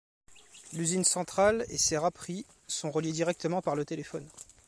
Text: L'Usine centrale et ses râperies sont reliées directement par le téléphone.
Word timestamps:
L'Usine 0.73 1.03
centrale 1.03 1.63
et 1.69 1.77
ses 1.77 1.95
râperies 1.95 2.47
sont 2.67 2.89
reliées 2.89 3.11
directement 3.11 3.61
par 3.61 3.75
le 3.75 3.85
téléphone. 3.85 4.27